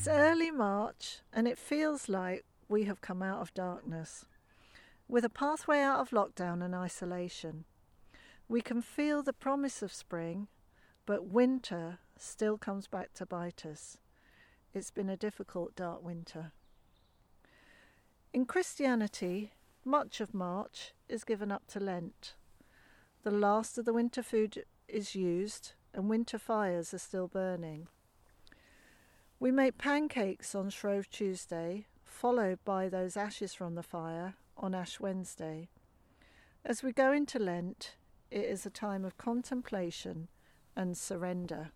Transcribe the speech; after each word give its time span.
It's 0.00 0.08
early 0.08 0.50
March 0.50 1.18
and 1.30 1.46
it 1.46 1.58
feels 1.58 2.08
like 2.08 2.46
we 2.70 2.84
have 2.84 3.02
come 3.02 3.22
out 3.22 3.42
of 3.42 3.52
darkness. 3.52 4.24
With 5.06 5.26
a 5.26 5.28
pathway 5.28 5.80
out 5.80 6.00
of 6.00 6.08
lockdown 6.08 6.64
and 6.64 6.74
isolation, 6.74 7.66
we 8.48 8.62
can 8.62 8.80
feel 8.80 9.22
the 9.22 9.34
promise 9.34 9.82
of 9.82 9.92
spring, 9.92 10.48
but 11.04 11.26
winter 11.26 11.98
still 12.16 12.56
comes 12.56 12.86
back 12.86 13.12
to 13.12 13.26
bite 13.26 13.66
us. 13.66 13.98
It's 14.72 14.90
been 14.90 15.10
a 15.10 15.18
difficult, 15.18 15.76
dark 15.76 16.02
winter. 16.02 16.52
In 18.32 18.46
Christianity, 18.46 19.52
much 19.84 20.22
of 20.22 20.32
March 20.32 20.94
is 21.10 21.24
given 21.24 21.52
up 21.52 21.66
to 21.66 21.78
Lent. 21.78 22.36
The 23.22 23.30
last 23.30 23.76
of 23.76 23.84
the 23.84 23.92
winter 23.92 24.22
food 24.22 24.64
is 24.88 25.14
used, 25.14 25.74
and 25.92 26.08
winter 26.08 26.38
fires 26.38 26.94
are 26.94 26.98
still 26.98 27.28
burning. 27.28 27.88
We 29.42 29.50
make 29.50 29.78
pancakes 29.78 30.54
on 30.54 30.68
Shrove 30.68 31.08
Tuesday, 31.08 31.86
followed 32.04 32.58
by 32.62 32.90
those 32.90 33.16
ashes 33.16 33.54
from 33.54 33.74
the 33.74 33.82
fire 33.82 34.34
on 34.54 34.74
Ash 34.74 35.00
Wednesday. 35.00 35.70
As 36.62 36.82
we 36.82 36.92
go 36.92 37.10
into 37.10 37.38
Lent, 37.38 37.96
it 38.30 38.44
is 38.44 38.66
a 38.66 38.70
time 38.70 39.02
of 39.02 39.16
contemplation 39.16 40.28
and 40.76 40.94
surrender. 40.94 41.70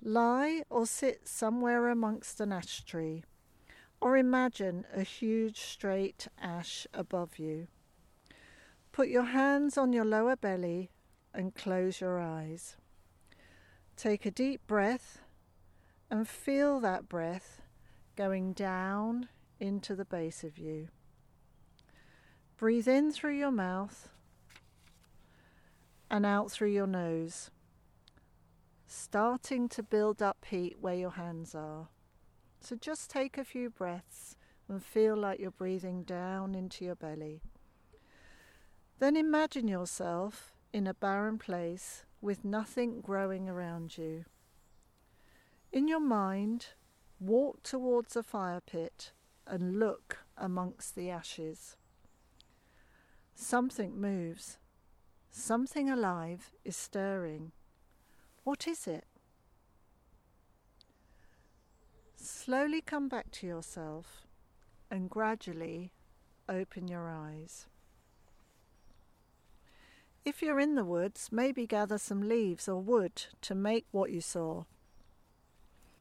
Lie 0.00 0.62
or 0.70 0.86
sit 0.86 1.26
somewhere 1.26 1.88
amongst 1.88 2.40
an 2.40 2.52
ash 2.52 2.84
tree, 2.84 3.24
or 4.00 4.16
imagine 4.16 4.86
a 4.94 5.02
huge 5.02 5.58
straight 5.58 6.28
ash 6.40 6.86
above 6.94 7.40
you. 7.40 7.66
Put 8.92 9.08
your 9.08 9.24
hands 9.24 9.76
on 9.76 9.92
your 9.92 10.04
lower 10.04 10.36
belly 10.36 10.92
and 11.34 11.52
close 11.52 12.00
your 12.00 12.20
eyes. 12.20 12.76
Take 13.96 14.24
a 14.24 14.30
deep 14.30 14.64
breath 14.68 15.20
and 16.10 16.28
feel 16.28 16.80
that 16.80 17.08
breath 17.08 17.62
going 18.16 18.52
down 18.52 19.28
into 19.60 19.94
the 19.94 20.04
base 20.04 20.42
of 20.42 20.58
you. 20.58 20.88
Breathe 22.56 22.88
in 22.88 23.12
through 23.12 23.36
your 23.36 23.50
mouth 23.50 24.08
and 26.10 26.24
out 26.24 26.50
through 26.50 26.70
your 26.70 26.86
nose, 26.86 27.50
starting 28.86 29.68
to 29.68 29.82
build 29.82 30.22
up 30.22 30.44
heat 30.48 30.76
where 30.80 30.94
your 30.94 31.12
hands 31.12 31.54
are. 31.54 31.88
So 32.60 32.74
just 32.74 33.10
take 33.10 33.38
a 33.38 33.44
few 33.44 33.70
breaths 33.70 34.36
and 34.68 34.82
feel 34.82 35.16
like 35.16 35.38
you're 35.38 35.50
breathing 35.50 36.02
down 36.02 36.54
into 36.54 36.84
your 36.84 36.96
belly. 36.96 37.42
Then 38.98 39.16
imagine 39.16 39.68
yourself 39.68 40.54
in 40.72 40.86
a 40.86 40.94
barren 40.94 41.38
place 41.38 42.04
with 42.20 42.44
nothing 42.44 43.00
growing 43.00 43.48
around 43.48 43.96
you. 43.96 44.24
In 45.70 45.86
your 45.86 46.00
mind, 46.00 46.68
walk 47.20 47.62
towards 47.62 48.16
a 48.16 48.22
fire 48.22 48.60
pit 48.60 49.12
and 49.46 49.78
look 49.78 50.24
amongst 50.36 50.94
the 50.94 51.10
ashes. 51.10 51.76
Something 53.34 54.00
moves. 54.00 54.58
Something 55.30 55.90
alive 55.90 56.52
is 56.64 56.76
stirring. 56.76 57.52
What 58.44 58.66
is 58.66 58.86
it? 58.86 59.04
Slowly 62.16 62.80
come 62.80 63.08
back 63.08 63.30
to 63.32 63.46
yourself 63.46 64.26
and 64.90 65.10
gradually 65.10 65.92
open 66.48 66.88
your 66.88 67.08
eyes. 67.08 67.66
If 70.24 70.42
you're 70.42 70.60
in 70.60 70.74
the 70.74 70.84
woods, 70.84 71.28
maybe 71.30 71.66
gather 71.66 71.98
some 71.98 72.26
leaves 72.26 72.68
or 72.68 72.80
wood 72.80 73.26
to 73.42 73.54
make 73.54 73.86
what 73.90 74.10
you 74.10 74.20
saw. 74.20 74.64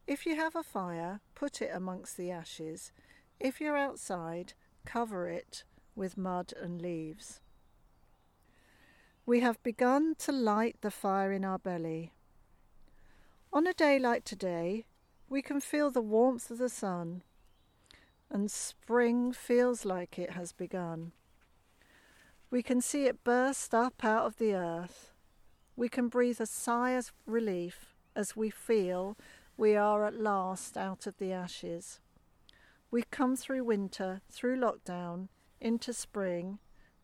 If 0.07 0.25
you 0.25 0.37
have 0.37 0.55
a 0.55 0.63
fire, 0.63 1.19
put 1.35 1.61
it 1.61 1.69
amongst 1.73 2.15
the 2.15 2.31
ashes. 2.31 2.93
If 3.41 3.59
you're 3.59 3.75
outside, 3.75 4.53
cover 4.85 5.27
it 5.27 5.65
with 5.97 6.17
mud 6.17 6.53
and 6.59 6.81
leaves. 6.81 7.41
We 9.25 9.41
have 9.41 9.61
begun 9.63 10.15
to 10.19 10.31
light 10.31 10.77
the 10.79 10.91
fire 10.91 11.33
in 11.33 11.43
our 11.43 11.59
belly. 11.59 12.13
On 13.51 13.67
a 13.67 13.73
day 13.73 13.99
like 13.99 14.23
today, 14.23 14.85
we 15.27 15.41
can 15.41 15.59
feel 15.59 15.91
the 15.91 16.01
warmth 16.01 16.49
of 16.49 16.59
the 16.59 16.69
sun, 16.69 17.23
and 18.29 18.49
spring 18.49 19.33
feels 19.33 19.83
like 19.83 20.17
it 20.17 20.31
has 20.31 20.53
begun. 20.53 21.11
We 22.49 22.63
can 22.63 22.79
see 22.79 23.07
it 23.07 23.25
burst 23.25 23.75
up 23.75 24.05
out 24.05 24.25
of 24.25 24.37
the 24.37 24.53
earth. 24.53 25.11
We 25.75 25.89
can 25.89 26.07
breathe 26.07 26.39
a 26.39 26.45
sigh 26.45 26.91
of 26.91 27.11
relief 27.25 27.93
as 28.15 28.37
we 28.37 28.49
feel 28.49 29.17
we 29.57 29.75
are 29.75 30.05
at 30.05 30.19
last 30.19 30.77
out 30.77 31.07
of 31.07 31.17
the 31.17 31.33
ashes. 31.33 31.99
We've 32.91 33.09
come 33.09 33.35
through 33.35 33.63
winter, 33.63 34.21
through 34.29 34.59
lockdown, 34.59 35.29
into 35.59 35.91
spring, 35.93 36.59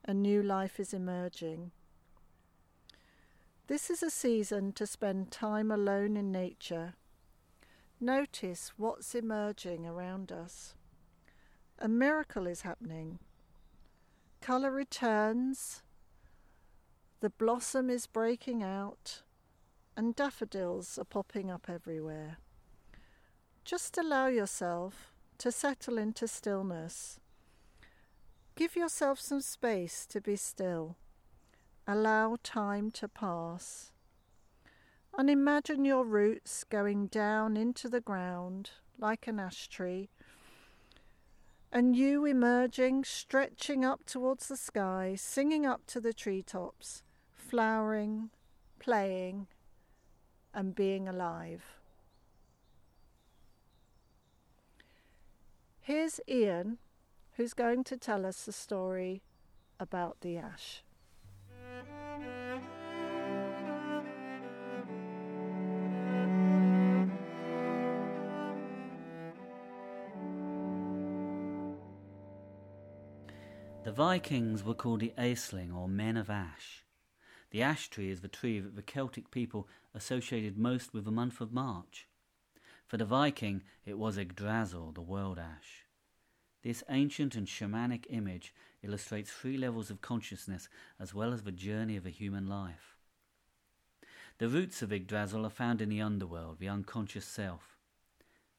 and 0.06 0.22
new 0.22 0.44
life 0.44 0.80
is 0.80 0.94
emerging. 0.94 1.72
This 3.68 3.90
is 3.90 4.04
a 4.04 4.12
season 4.12 4.72
to 4.74 4.86
spend 4.86 5.32
time 5.32 5.72
alone 5.72 6.16
in 6.16 6.32
nature. 6.32 6.94
Notice 8.00 8.74
what's 8.78 9.16
emerging 9.16 9.88
around 9.88 10.32
us. 10.32 10.76
A 11.80 11.88
miracle 11.88 12.46
is 12.46 12.62
happening. 12.62 13.20
Colour 14.42 14.72
returns, 14.72 15.82
the 17.22 17.30
blossom 17.30 17.90
is 17.90 18.06
breaking 18.06 18.62
out, 18.62 19.24
and 19.96 20.16
daffodils 20.16 20.98
are 20.98 21.06
popping 21.06 21.52
up 21.52 21.68
everywhere. 21.70 22.38
Just 23.64 23.98
allow 23.98 24.28
yourself 24.28 25.14
to 25.38 25.52
settle 25.52 25.98
into 25.98 26.28
stillness. 26.28 27.20
Give 28.56 28.76
yourself 28.76 29.20
some 29.20 29.42
space 29.42 30.06
to 30.08 30.22
be 30.22 30.36
still. 30.36 30.98
Allow 31.88 32.38
time 32.44 32.92
to 32.92 33.08
pass. 33.08 33.92
And 35.18 35.30
imagine 35.30 35.86
your 35.86 36.06
roots 36.06 36.64
going 36.64 37.08
down 37.08 37.56
into 37.56 37.88
the 37.88 38.02
ground 38.02 38.72
like 39.00 39.28
an 39.28 39.40
ash 39.40 39.68
tree, 39.68 40.10
and 41.72 41.96
you 41.96 42.26
emerging, 42.26 43.04
stretching 43.04 43.84
up 43.84 44.06
towards 44.06 44.48
the 44.48 44.58
sky, 44.58 45.16
singing 45.18 45.66
up 45.66 45.86
to 45.88 46.00
the 46.00 46.14
treetops, 46.14 47.02
flowering, 47.34 48.30
playing, 48.80 49.48
and 50.54 50.76
being 50.76 51.08
alive. 51.08 51.64
Here's 55.82 56.20
Ian, 56.30 56.78
who's 57.34 57.54
going 57.54 57.84
to 57.86 57.98
tell 57.98 58.26
us 58.26 58.46
the 58.46 58.52
story 58.52 59.22
about 59.80 60.22
the 60.22 60.38
ash. 60.38 60.84
The 73.84 73.92
Vikings 73.92 74.64
were 74.64 74.74
called 74.74 75.02
the 75.02 75.14
Aisling 75.18 75.76
or 75.76 75.90
Men 75.90 76.16
of 76.16 76.30
Ash. 76.30 76.86
The 77.54 77.62
ash 77.62 77.88
tree 77.88 78.10
is 78.10 78.22
the 78.22 78.28
tree 78.28 78.60
that 78.60 78.76
the 78.76 78.82
Celtic 78.82 79.30
people 79.30 79.68
associated 79.94 80.58
most 80.58 80.92
with 80.92 81.06
the 81.06 81.12
month 81.12 81.40
of 81.40 81.54
March. 81.54 82.08
For 82.88 82.98
the 82.98 83.06
Viking, 83.06 83.62
it 83.86 84.00
was 84.00 84.18
Yggdrasil, 84.18 84.92
the 84.92 85.02
world 85.02 85.38
ash. 85.38 85.86
This 86.64 86.84
ancient 86.90 87.36
and 87.36 87.46
shamanic 87.46 88.08
image 88.10 88.56
illustrates 88.82 89.32
three 89.32 89.56
levels 89.56 89.92
of 89.92 90.02
consciousness 90.02 90.68
as 91.00 91.14
well 91.14 91.32
as 91.32 91.44
the 91.44 91.52
journey 91.52 91.96
of 91.96 92.08
a 92.08 92.10
human 92.10 92.48
life. 92.48 92.96
The 94.40 94.50
roots 94.50 94.82
of 94.82 94.92
Yggdrasil 94.92 95.46
are 95.46 95.52
found 95.52 95.80
in 95.80 95.90
the 95.90 96.02
underworld, 96.02 96.58
the 96.58 96.70
unconscious 96.70 97.26
self. 97.26 97.78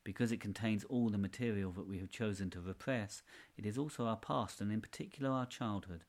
Because 0.04 0.30
it 0.30 0.40
contains 0.40 0.84
all 0.84 1.08
the 1.08 1.18
material 1.18 1.72
that 1.72 1.88
we 1.88 1.98
have 1.98 2.10
chosen 2.10 2.48
to 2.50 2.60
repress, 2.60 3.24
it 3.56 3.66
is 3.66 3.76
also 3.76 4.06
our 4.06 4.16
past 4.16 4.60
and 4.60 4.70
in 4.70 4.80
particular 4.80 5.30
our 5.30 5.46
childhood. 5.46 6.04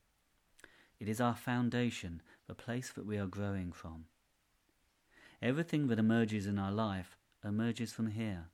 It 0.98 1.08
is 1.08 1.20
our 1.20 1.36
foundation, 1.36 2.22
the 2.46 2.54
place 2.54 2.90
that 2.92 3.06
we 3.06 3.18
are 3.18 3.26
growing 3.26 3.72
from. 3.72 4.06
Everything 5.42 5.88
that 5.88 5.98
emerges 5.98 6.46
in 6.46 6.58
our 6.58 6.72
life 6.72 7.16
emerges 7.44 7.92
from 7.92 8.08
here. 8.08 8.46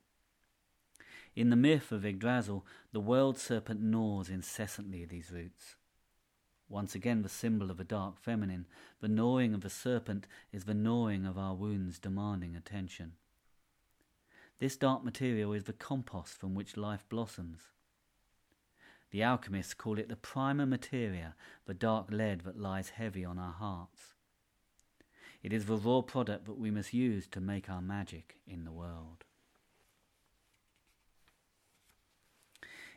In 1.35 1.49
the 1.49 1.55
myth 1.55 1.91
of 1.91 2.05
Yggdrasil, 2.05 2.65
the 2.91 2.99
world 2.99 3.39
serpent 3.39 3.81
gnaws 3.81 4.29
incessantly 4.29 5.05
these 5.05 5.31
roots. 5.31 5.75
Once 6.69 6.95
again, 6.95 7.21
the 7.21 7.29
symbol 7.29 7.71
of 7.71 7.79
a 7.79 7.83
dark 7.83 8.19
feminine, 8.19 8.65
the 8.99 9.07
gnawing 9.07 9.53
of 9.53 9.61
the 9.61 9.69
serpent 9.69 10.27
is 10.51 10.65
the 10.65 10.73
gnawing 10.73 11.25
of 11.25 11.37
our 11.37 11.55
wounds 11.55 11.99
demanding 11.99 12.55
attention. 12.55 13.13
This 14.59 14.75
dark 14.75 15.03
material 15.03 15.53
is 15.53 15.63
the 15.63 15.73
compost 15.73 16.37
from 16.37 16.55
which 16.55 16.77
life 16.77 17.03
blossoms. 17.09 17.61
The 19.13 19.21
alchemists 19.21 19.75
call 19.75 19.99
it 19.99 20.09
the 20.09 20.15
prima 20.15 20.65
materia, 20.65 21.35
the 21.67 21.75
dark 21.75 22.07
lead 22.09 22.41
that 22.41 22.59
lies 22.59 22.89
heavy 22.89 23.23
on 23.23 23.37
our 23.37 23.53
hearts. 23.53 24.15
It 25.43 25.53
is 25.53 25.67
the 25.67 25.77
raw 25.77 26.01
product 26.01 26.45
that 26.45 26.57
we 26.57 26.71
must 26.71 26.95
use 26.95 27.27
to 27.27 27.39
make 27.39 27.69
our 27.69 27.81
magic 27.81 28.39
in 28.47 28.65
the 28.65 28.71
world. 28.71 29.23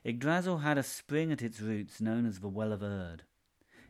Yggdrasil 0.05 0.59
had 0.59 0.79
a 0.79 0.83
spring 0.83 1.31
at 1.33 1.43
its 1.43 1.61
roots 1.61 2.01
known 2.01 2.25
as 2.25 2.41
the 2.41 2.49
Well 2.49 2.73
of 2.73 2.83
Urd. 2.83 3.25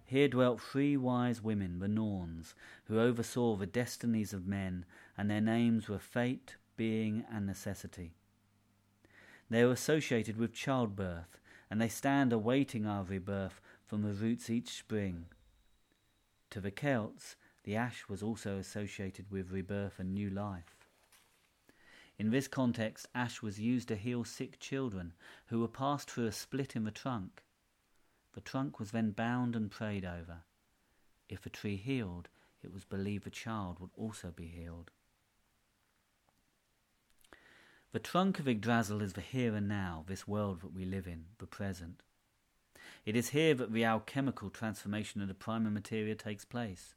Here 0.05 0.27
dwelt 0.27 0.61
three 0.61 0.97
wise 0.97 1.41
women, 1.41 1.79
the 1.79 1.87
Norns, 1.87 2.57
who 2.87 2.99
oversaw 2.99 3.55
the 3.55 3.67
destinies 3.67 4.33
of 4.33 4.49
men, 4.49 4.85
and 5.17 5.31
their 5.31 5.41
names 5.41 5.89
were 5.89 6.01
Fate, 6.01 6.57
Being, 6.77 7.25
and 7.31 7.47
Necessity. 7.47 8.17
They 9.49 9.65
were 9.65 9.71
associated 9.71 10.37
with 10.37 10.53
childbirth, 10.53 11.39
and 11.71 11.81
they 11.81 11.89
stand 11.89 12.33
awaiting 12.33 12.87
our 12.87 13.05
rebirth 13.05 13.61
from 13.85 14.03
the 14.03 14.13
roots 14.13 14.51
each 14.51 14.71
spring. 14.71 15.27
To 16.51 16.61
the 16.61 16.71
Celts, 16.71 17.37
the 17.65 17.77
ash 17.77 18.09
was 18.09 18.23
also 18.23 18.57
associated 18.57 19.31
with 19.31 19.51
rebirth 19.51 19.99
and 19.99 20.15
new 20.15 20.31
life. 20.31 20.87
In 22.19 22.31
this 22.31 22.49
context, 22.49 23.09
ash 23.15 23.43
was 23.43 23.61
used 23.61 23.89
to 23.89 23.97
heal 23.97 24.25
sick 24.25 24.59
children 24.59 25.13
who 25.47 25.61
were 25.61 25.69
passed 25.69 26.11
through 26.11 26.27
a 26.27 26.33
split 26.33 26.75
in 26.75 26.85
the 26.85 26.91
trunk. 26.91 27.43
The 28.33 28.41
trunk 28.41 28.79
was 28.79 28.91
then 28.93 29.11
bound 29.11 29.55
and 29.57 29.71
prayed 29.71 30.05
over. 30.05 30.43
If 31.29 31.45
a 31.45 31.51
tree 31.51 31.77
healed, 31.77 32.29
it 32.63 32.73
was 32.73 32.85
believed 32.85 33.25
the 33.25 33.31
child 33.31 33.81
would 33.81 33.91
also 33.97 34.31
be 34.35 34.47
healed. 34.47 34.91
The 37.97 38.01
trunk 38.01 38.39
of 38.39 38.47
Yggdrasil 38.47 39.01
is 39.01 39.15
the 39.15 39.23
here 39.23 39.55
and 39.55 39.67
now, 39.67 40.05
this 40.07 40.29
world 40.29 40.61
that 40.61 40.75
we 40.75 40.85
live 40.85 41.07
in, 41.07 41.25
the 41.39 41.47
present. 41.47 42.03
It 43.07 43.17
is 43.17 43.31
here 43.31 43.55
that 43.55 43.73
the 43.73 43.87
alchemical 43.87 44.51
transformation 44.51 45.23
of 45.23 45.29
the 45.29 45.35
primal 45.35 45.71
materia 45.71 46.15
takes 46.15 46.45
place. 46.45 46.95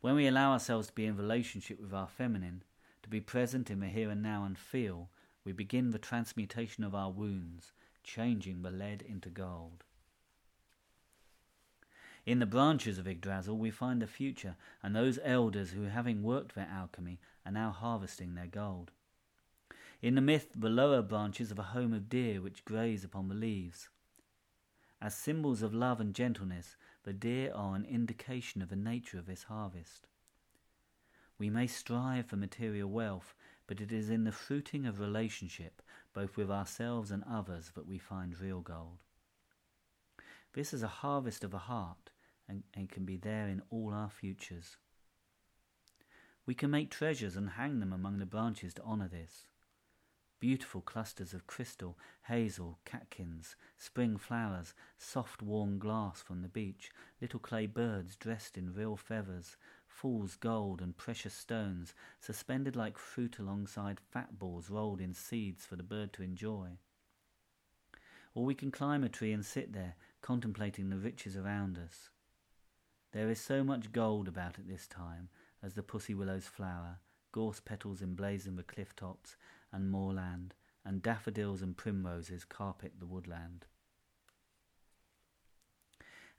When 0.00 0.14
we 0.14 0.26
allow 0.26 0.52
ourselves 0.52 0.86
to 0.86 0.94
be 0.94 1.04
in 1.04 1.18
relationship 1.18 1.78
with 1.78 1.92
our 1.92 2.08
feminine, 2.08 2.62
to 3.02 3.10
be 3.10 3.20
present 3.20 3.68
in 3.68 3.80
the 3.80 3.88
here 3.88 4.08
and 4.08 4.22
now 4.22 4.44
and 4.44 4.56
feel, 4.56 5.10
we 5.44 5.52
begin 5.52 5.90
the 5.90 5.98
transmutation 5.98 6.82
of 6.82 6.94
our 6.94 7.10
wounds, 7.10 7.74
changing 8.02 8.62
the 8.62 8.70
lead 8.70 9.02
into 9.02 9.28
gold. 9.28 9.84
In 12.24 12.38
the 12.38 12.46
branches 12.46 12.96
of 12.96 13.06
Yggdrasil 13.06 13.58
we 13.58 13.70
find 13.70 14.00
the 14.00 14.06
future 14.06 14.56
and 14.82 14.96
those 14.96 15.18
elders 15.22 15.72
who, 15.72 15.82
having 15.82 16.22
worked 16.22 16.54
their 16.54 16.70
alchemy, 16.72 17.20
are 17.44 17.52
now 17.52 17.70
harvesting 17.70 18.34
their 18.34 18.46
gold. 18.46 18.90
In 20.04 20.16
the 20.16 20.20
myth, 20.20 20.50
the 20.54 20.68
lower 20.68 21.00
branches 21.00 21.50
of 21.50 21.58
a 21.58 21.72
home 21.72 21.94
of 21.94 22.10
deer 22.10 22.42
which 22.42 22.66
graze 22.66 23.04
upon 23.04 23.28
the 23.28 23.34
leaves. 23.34 23.88
As 25.00 25.14
symbols 25.14 25.62
of 25.62 25.72
love 25.72 25.98
and 25.98 26.14
gentleness, 26.14 26.76
the 27.04 27.14
deer 27.14 27.50
are 27.54 27.74
an 27.74 27.86
indication 27.86 28.60
of 28.60 28.68
the 28.68 28.76
nature 28.76 29.18
of 29.18 29.24
this 29.24 29.44
harvest. 29.44 30.06
We 31.38 31.48
may 31.48 31.66
strive 31.66 32.26
for 32.26 32.36
material 32.36 32.90
wealth, 32.90 33.34
but 33.66 33.80
it 33.80 33.92
is 33.92 34.10
in 34.10 34.24
the 34.24 34.30
fruiting 34.30 34.84
of 34.84 35.00
relationship, 35.00 35.80
both 36.12 36.36
with 36.36 36.50
ourselves 36.50 37.10
and 37.10 37.24
others, 37.24 37.70
that 37.74 37.86
we 37.86 37.96
find 37.98 38.38
real 38.38 38.60
gold. 38.60 38.98
This 40.52 40.74
is 40.74 40.82
a 40.82 40.98
harvest 41.00 41.44
of 41.44 41.50
the 41.50 41.56
heart, 41.60 42.10
and, 42.46 42.62
and 42.74 42.90
can 42.90 43.06
be 43.06 43.16
there 43.16 43.48
in 43.48 43.62
all 43.70 43.94
our 43.94 44.10
futures. 44.10 44.76
We 46.44 46.54
can 46.54 46.70
make 46.70 46.90
treasures 46.90 47.36
and 47.36 47.48
hang 47.48 47.80
them 47.80 47.94
among 47.94 48.18
the 48.18 48.26
branches 48.26 48.74
to 48.74 48.82
honour 48.82 49.08
this. 49.08 49.46
Beautiful 50.40 50.82
clusters 50.82 51.32
of 51.32 51.46
crystal, 51.46 51.98
hazel, 52.24 52.78
catkins, 52.84 53.56
spring 53.78 54.18
flowers, 54.18 54.74
soft 54.98 55.42
worn 55.42 55.78
glass 55.78 56.20
from 56.20 56.42
the 56.42 56.48
beach, 56.48 56.90
little 57.20 57.40
clay 57.40 57.66
birds 57.66 58.16
dressed 58.16 58.58
in 58.58 58.74
real 58.74 58.96
feathers, 58.96 59.56
fool's 59.86 60.36
gold 60.36 60.82
and 60.82 60.96
precious 60.96 61.32
stones 61.32 61.94
suspended 62.20 62.76
like 62.76 62.98
fruit 62.98 63.38
alongside 63.38 64.00
fat 64.00 64.38
balls 64.38 64.68
rolled 64.68 65.00
in 65.00 65.14
seeds 65.14 65.64
for 65.64 65.76
the 65.76 65.82
bird 65.82 66.12
to 66.12 66.22
enjoy. 66.22 66.78
Or 68.34 68.44
we 68.44 68.54
can 68.54 68.70
climb 68.70 69.04
a 69.04 69.08
tree 69.08 69.32
and 69.32 69.46
sit 69.46 69.72
there, 69.72 69.94
contemplating 70.20 70.90
the 70.90 70.98
riches 70.98 71.36
around 71.36 71.78
us. 71.78 72.10
There 73.12 73.30
is 73.30 73.40
so 73.40 73.62
much 73.62 73.92
gold 73.92 74.26
about 74.26 74.58
at 74.58 74.66
this 74.66 74.88
time 74.88 75.28
as 75.62 75.74
the 75.74 75.84
pussy 75.84 76.14
willow's 76.14 76.48
flower, 76.48 76.98
gorse 77.30 77.60
petals 77.60 78.00
emblazon 78.02 78.56
the 78.56 78.62
cliff 78.64 78.94
tops 78.96 79.36
and 79.74 79.90
moorland, 79.90 80.54
and 80.84 81.02
daffodils 81.02 81.60
and 81.60 81.76
primroses 81.76 82.44
carpet 82.44 82.92
the 83.00 83.06
woodland. 83.06 83.66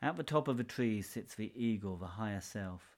At 0.02 0.18
the 0.18 0.24
top 0.24 0.48
of 0.48 0.60
a 0.60 0.64
tree 0.64 1.02
sits 1.02 1.36
the 1.36 1.52
eagle, 1.56 1.98
the 1.98 2.06
higher 2.06 2.42
self. 2.42 2.98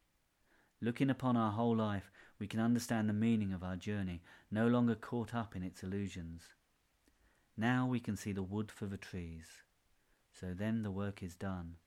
Looking 0.82 1.10
upon 1.10 1.36
our 1.36 1.52
whole 1.52 1.76
life, 1.76 2.12
we 2.38 2.48
can 2.48 2.60
understand 2.60 3.10
the 3.10 3.14
meaning 3.14 3.52
of 3.52 3.64
our 3.64 3.76
journey, 3.76 4.22
no 4.52 4.68
longer 4.68 4.94
caught 4.94 5.34
up 5.34 5.56
in 5.56 5.64
its 5.64 5.82
illusions. 5.82 6.54
Now 7.56 7.88
we 7.88 8.00
can 8.00 8.16
see 8.16 8.32
the 8.32 8.44
wood 8.44 8.72
for 8.72 8.86
the 8.86 8.98
trees. 8.98 9.64
So 10.32 10.54
then 10.54 10.84
the 10.84 10.92
work 10.92 11.24
is 11.24 11.34
done. 11.34 11.78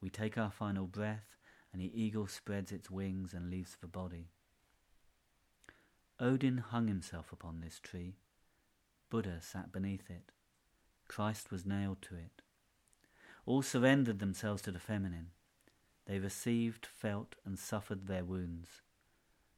We 0.00 0.08
take 0.08 0.38
our 0.38 0.50
final 0.50 0.86
breath, 0.86 1.36
and 1.72 1.82
the 1.82 2.00
eagle 2.00 2.26
spreads 2.26 2.72
its 2.72 2.90
wings 2.90 3.34
and 3.34 3.50
leaves 3.50 3.76
the 3.80 3.86
body. 3.86 4.30
Odin 6.18 6.58
hung 6.58 6.88
himself 6.88 7.32
upon 7.32 7.60
this 7.60 7.78
tree. 7.78 8.16
Buddha 9.10 9.40
sat 9.42 9.70
beneath 9.70 10.08
it. 10.08 10.32
Christ 11.08 11.50
was 11.50 11.66
nailed 11.66 12.00
to 12.02 12.14
it. 12.14 12.42
All 13.44 13.62
surrendered 13.62 14.18
themselves 14.18 14.62
to 14.62 14.72
the 14.72 14.78
feminine. 14.78 15.30
They 16.06 16.18
received, 16.18 16.86
felt, 16.86 17.34
and 17.44 17.58
suffered 17.58 18.06
their 18.06 18.24
wounds. 18.24 18.80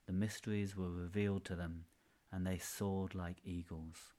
The 0.07 0.13
mysteries 0.13 0.77
were 0.77 0.91
revealed 0.91 1.45
to 1.47 1.55
them, 1.55 1.85
and 2.33 2.47
they 2.47 2.59
soared 2.59 3.15
like 3.15 3.37
eagles. 3.45 4.15